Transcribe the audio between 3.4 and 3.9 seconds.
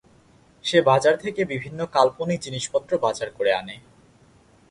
আনে।